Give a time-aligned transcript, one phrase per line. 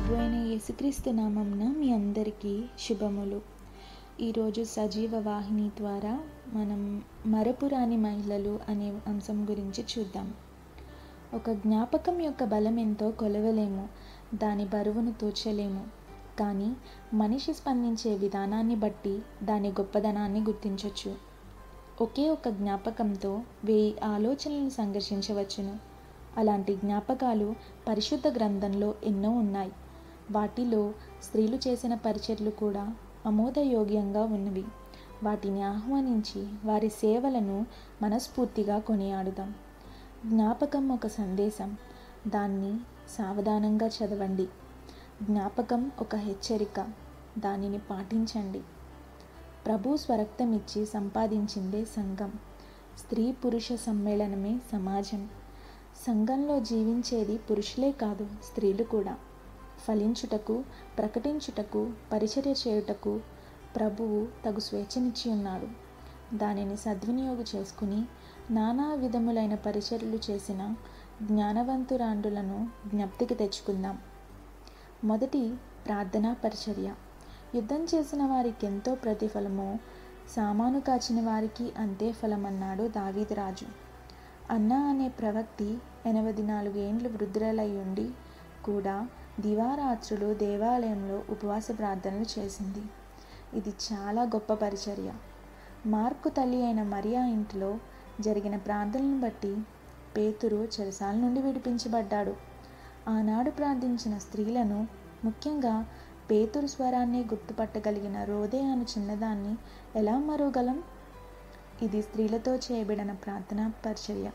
[0.00, 3.40] ప్రభు అయిన యేసుక్రీస్తు నామంన మీ అందరికీ శుభములు.
[4.20, 6.20] ఈరోజు సజీవ వాహిని ద్వారా
[6.52, 10.34] మనం మరపురాని మహిళలు అనే అంశం గురించి చూద్దాం.
[11.34, 13.88] ఒక జ్ఞాపకం యొక్క బలం ఎంతో కొలవలేము
[14.34, 15.86] దాని బరువును తూచలేము.
[16.38, 16.72] కానీ
[17.14, 21.14] మనిషి స్పందించే విధానాన్ని బట్టి దాని గొప్పదనాన్ని గుర్తించవచ్చు
[22.00, 25.76] ఒకే ఒక జ్ఞాపకంతో వెయ్యి ఆలోచనలను సంఘర్షించవచ్చును.
[26.36, 27.54] అలాంటి జ్ఞాపకాలు
[27.88, 29.72] పరిశుద్ధ గ్రంథంలో ఎన్నో ఉన్నాయి.
[30.30, 30.92] వాటిలో
[31.22, 32.94] స్త్రీలు చేసిన పరిచర్లు కూడా
[33.26, 34.64] ఆమోదయోగ్యంగా ఉన్నవి.
[35.24, 37.66] వాటిని ఆహ్వానించి వారి సేవలను
[38.02, 39.54] మనస్ఫూర్తిగా కొనియాడుదాం.
[40.26, 41.76] జ్ఞాపకం ఒక సందేశం.
[42.28, 42.76] దాన్ని
[43.18, 44.48] సావధానంగా చదవండి.
[45.22, 46.86] జ్ఞాపకం ఒక హెచ్చరిక.
[47.38, 48.60] దానిని పాటించండి.
[49.66, 52.32] ప్రభు స్వరక్తం ఇచ్చి సంపాదించిందే సంఘం.
[52.98, 55.28] స్త్రీ పురుష సమ్మేళనమే సమాజం.
[56.06, 59.16] సంఘంలో జీవించేది పురుషులే కాదు స్త్రీలు కూడా.
[59.86, 60.64] ఫలించుటకు
[60.98, 63.20] ప్రకటించుటకు పరిచర్య చేయుటకు
[63.76, 65.68] ప్రభువు తగు స్వేచ్ఛనిచ్చి ఉన్నాడు.
[66.36, 68.00] దానిని సద్వినియోగం చేసుకుని
[68.50, 70.74] నానా విధములైన పరిచర్యలు చేసిన
[71.22, 73.98] జ్ఞానవంతురాండులను జ్ఞప్తికి తెచ్చుకుందాం.
[75.04, 75.54] మొదటి
[75.86, 76.94] ప్రార్థనా పరిచర్య.
[77.54, 79.78] యుద్ధం చేసిన వారికి ఎంతో ప్రతిఫలమో
[80.36, 83.68] సామాను కాచిన వారికి అంతే ఫలమన్నాడు దావీదరాజు
[84.50, 88.06] అన్నా అన్న అనే ప్రవక్తి ఎనభై నాలుగేండ్లు వృద్ధులై ఉండి
[88.64, 88.94] కూడా
[89.40, 92.82] దివారాత్రులు దేవాలయంలో ఉపవాస ప్రార్థనలు చేసింది.
[93.58, 95.12] ఇది చాలా గొప్ప పరిచర్య.
[95.86, 97.78] మార్కు తల్లి అయిన మరియా ఇంటిలో
[98.20, 99.56] జరిగిన ప్రార్థనలను బట్టి
[100.16, 102.36] పేతురు చెరసాల నుండి విడిపించబడ్డాడు.
[103.08, 104.88] ఆనాడు ప్రార్థించిన స్త్రీలను
[105.24, 105.86] ముఖ్యంగా
[106.30, 109.56] పేతురు స్వరాన్ని గుర్తుపట్టగలిగిన రోదే అను చిన్నదాన్ని
[109.96, 110.82] ఎలా మరుగలం
[111.82, 114.30] ఇది స్త్రీలతో చేయబడిన ప్రార్థనా పరిచర్య.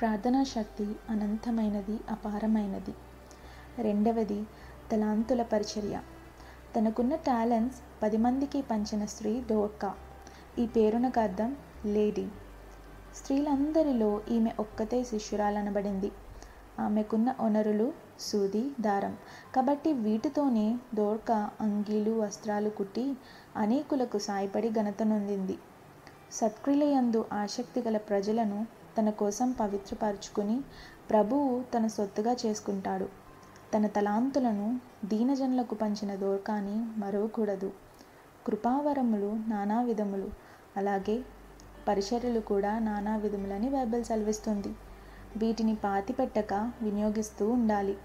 [0.00, 2.94] ప్రార్థనా శక్తి అనంతమైనది అపారమైనది.
[3.78, 4.44] రెండవది
[4.92, 6.00] తలాంతుల పరిచర్య.
[6.76, 9.94] తనకున్న టాలెంట్స్ పది మందికి పంచిన స్త్రీ డోర్కా.
[10.58, 12.28] ఈ పేరునకు అర్థం లేడీ.
[13.14, 16.12] స్త్రీలందరిలో ఈమె ఒక్కతే శిష్యురాలనబడింది.
[16.80, 19.16] ఆమెకున్న వనరులు సూది దారం.
[19.54, 23.16] కాబట్టి వీటితోనే దోర్క అంగీలు వస్త్రాలు కుట్టి
[23.56, 25.58] అనేకులకు సాయపడి ఘనతనొందింది
[26.32, 28.66] సత్క్రియలయందు ఆసక్తి గల ప్రజలను
[28.98, 30.60] తన కోసం పవిత్రపరుచుకుని
[31.10, 33.25] ప్రభువు తన సొత్తుగా చేసుకుంటాడు.
[33.76, 37.72] తన తలాంతులను దీనజనులకు పంచిన దోర్కాని మరవకూడదు.
[38.46, 40.28] కృపావరములు నానా విధములు
[40.76, 41.24] అలాగే
[41.88, 44.68] పరిచర్యలు కూడా నానా విధములని బైబిల్ సెలవిస్తుంది.
[45.36, 47.96] వీటిని పాతిపెట్టక వినియోగిస్తూ ఉండాలి.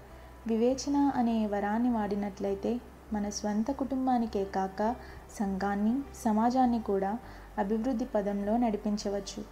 [0.46, 2.80] వివేచన అనే వరాన్ని వాడినట్లయితే
[3.12, 4.96] మన స్వంత కుటుంబానికే కాక
[5.38, 7.18] సంఘాన్ని సమాజాన్ని కూడా
[7.58, 9.44] అభివృద్ధి పదంలో నడిపించవచ్చు.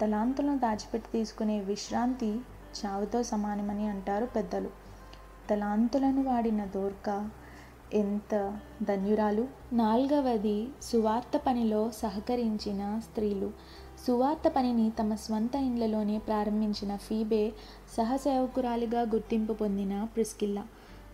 [0.00, 2.40] తలాంతులను దాచిపెట్టి తీసుకునే విశ్రాంతి
[2.80, 4.81] చావుతో సమానమని అంటారు పెద్దలు.
[5.50, 7.30] తలాంతులను వాడిన దోర్క
[7.94, 9.48] ఎంత ధన్యురాలు?
[9.72, 13.50] నాలుగవది సువార్త పనిలో సహకరించిన స్త్రీలు.
[14.06, 17.52] సువార్త పనిని తమ స్వంత ఇండ్లలోనే ప్రారంభించిన ఫీబే
[17.96, 20.64] సహసేవకురాలిగా గుర్తింపు పొందిన ప్రిస్కిల్లా.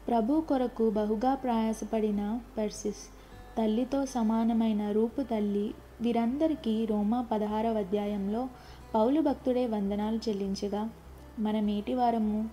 [0.09, 3.11] ప్రభు కొరకు బహుగా ప్రయాసపడిన పర్సిస్.
[3.59, 5.75] తల్లితో సమానమైన రూపు తల్లి.
[6.00, 8.49] వీరందరికీ రోమా పదహారవ అధ్యాయంలో
[8.94, 10.91] పౌలు భక్తుడే వందనాలు చెల్లించగా
[11.38, 12.49] మన మేటి వారము?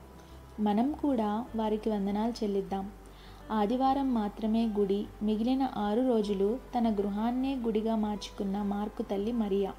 [0.60, 2.92] మనం కూడా వారికి వందనాలు చెల్లిద్దాం.
[3.52, 9.74] ఆదివారం మాత్రమే గుడి మిగిలిన ఆరు రోజులు తన గృహాన్నే గుడిగా మార్చుకున్న మార్కు తల్లి మరియా.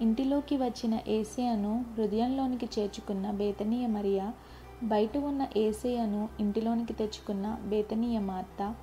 [0.00, 4.32] ఇంటిలోకి వచ్చిన ఏసేయను హృదయంలోనికి చేర్చుకున్న బేతనీయ మరియా
[4.82, 8.74] బయట ఉన్న ఏసేయను ఇంటిలోనికి తెచ్చుకున్న బేతనీయ మార్త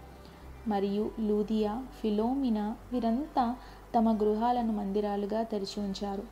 [0.68, 3.56] మరియు లూదియా ఫిలోమినా వీరంతా
[3.95, 6.24] తమ గృహాలను మందిరాలుగా తెరిచి ఉంచారు.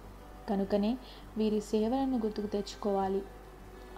[0.49, 0.97] కనుకనే
[1.37, 3.21] వీరి సేవలను గుర్తుకు తెచ్చుకోవాలి.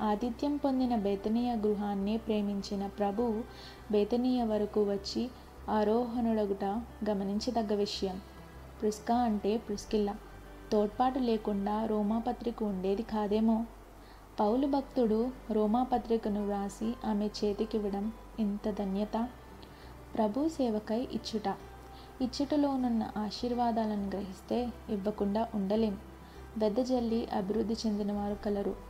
[0.02, 3.44] ఆతిథ్యం పొందిన బేతనీయ గృహాన్నే ప్రేమించిన ప్రభువు
[3.92, 5.30] బేతనీయ వరకు వచ్చి
[5.70, 6.64] ఆరోహణుడగుట
[7.10, 8.22] గమనించదగ్గ విషయం.
[8.82, 10.16] ప్రిస్కా అంటే ప్రిస్కిల్ల.
[10.72, 13.66] తోడ్పాటు లేకుండా రోమాపత్రిక ఉండేది కాదేమో?
[14.40, 19.30] పౌలు భక్తుడు రోమాపత్రికను వ్రాసి ఆమె చేతికివ్వడం ఇంత ధన్యత?
[20.16, 21.56] ప్రభు సేవకై ఇచ్చుట.
[22.22, 25.98] ఇచ్చుటలోనున్న ఆశీర్వాదాలను గ్రహిస్తే ఇవ్వకుండా ఉండలేం.
[26.58, 28.87] వెదజల్లి అభివృద్ధి చెందినవారు కలరు.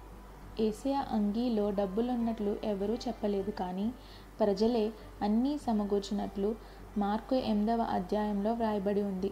[0.59, 3.91] ఏసియా అంగీలో డబ్బులున్నట్లు ఎవరూ చెప్పలేదు కానీ
[4.39, 6.55] ప్రజలే అన్నీ సమకూర్చినట్లు
[6.97, 9.31] మార్కు ఎనిమిదవ అధ్యాయంలో వ్రాయబడి ఉంది.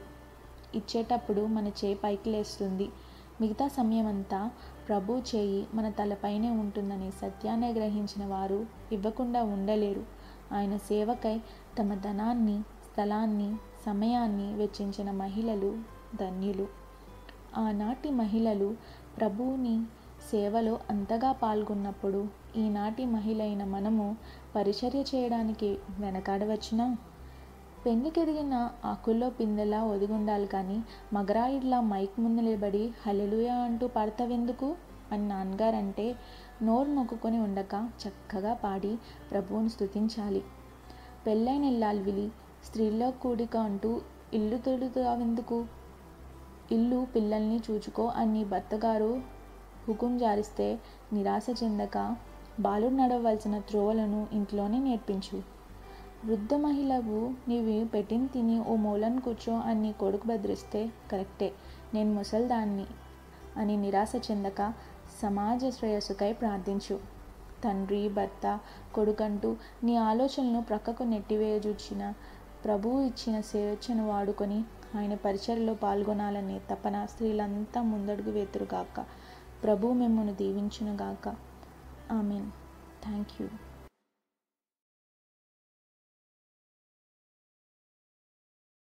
[0.75, 2.89] ఇచ్చేటప్పుడు మన చేయి పైకి లేస్తుంది.
[3.41, 4.51] మిగతా సమయమంతా
[4.87, 10.03] ప్రభు చేయి మన తలపైనే ఉంటుందనే సత్యాన్ని గ్రహించిన వారు ఇవ్వకుండా ఉండలేరు.
[10.53, 11.41] ఆయన సేవకై
[11.79, 13.55] తమ ధనాన్ని స్థలాన్ని
[13.85, 15.79] సమయాన్ని వెచ్చించిన మహిళలు
[16.15, 16.67] ధన్యులు.
[17.57, 18.75] ఆనాటి మహిళలు
[19.17, 19.81] ప్రభువుని
[20.31, 22.21] సేవలో అంతగా పాల్గొన్నప్పుడు
[22.55, 24.05] ఈనాటి మహిళ అయిన మనము
[24.55, 25.69] పరిచర్య చేయడానికి
[25.99, 26.85] వెనకాడవచ్చునా?
[27.85, 28.55] పెళ్ళికెదిగిన
[28.85, 30.77] ఆకుల్లో పిందెలా ఒదిగుండాలి కానీ
[31.13, 34.69] మగరాయిడ్లా మైక్ ముందు నిలబడి హలెలుయా అంటూ పాడతావెందుకు?
[35.11, 36.05] అని నాన్నగారంటే
[36.63, 38.93] నోరు మొక్కుకొని ఉండక చక్కగా పాడి
[39.31, 40.41] ప్రభువును స్తుతించాలి.
[41.27, 42.27] పెళ్ళైన ఇల్లాల్విలి
[42.65, 43.91] స్త్రీల్లో కూడిక అంటూ
[44.33, 45.57] ఇల్లు తొడుతావెందుకు
[46.71, 49.11] ఇల్లు పిల్లల్ని చూచుకో అని భర్తగారు
[49.87, 50.79] హుకుం జారిస్తే
[51.13, 51.97] నిరాశ చెందక
[52.59, 55.37] బాలుడు నడవలసిన త్రోవలను ఇంట్లోనే నేర్పించు.
[56.25, 61.49] వృద్ధ మహిళవు నీవి పెట్టిన తిని ఓ మూలను కూర్చో అని కొడుకు బెదిరిస్తే కరెక్టే
[61.93, 62.85] నేను ముసల్దాన్ని
[63.57, 64.73] అని నిరాశ చెందక
[65.21, 66.95] సమాజ శ్రేయస్సుకై ప్రార్థించు.
[67.63, 68.59] తండ్రి భర్త
[68.95, 72.13] కొడుకంటూ నీ ఆలోచనలను ప్రక్కకు నెట్టివేయజూచిన
[72.65, 74.59] ప్రభువు ఇచ్చిన స్వేచ్ఛను వాడుకొని
[74.97, 79.05] ఆయన పరిచయలో పాల్గొనాలనే తపన స్త్రీలంతా ముందడుగు వేతురుగాక.
[79.63, 81.35] ప్రభు మిమ్మల్ని దీవించునుగాక.
[82.11, 82.51] ఆమెన్.
[83.03, 83.47] Thank you